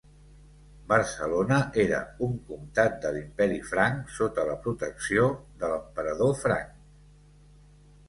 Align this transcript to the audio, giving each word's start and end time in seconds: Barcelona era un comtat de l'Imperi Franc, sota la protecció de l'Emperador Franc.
Barcelona 0.93 1.59
era 1.83 1.99
un 2.29 2.33
comtat 2.49 2.97
de 3.05 3.13
l'Imperi 3.19 3.61
Franc, 3.75 4.03
sota 4.19 4.49
la 4.51 4.59
protecció 4.67 5.31
de 5.63 5.73
l'Emperador 5.77 6.39
Franc. 6.45 6.77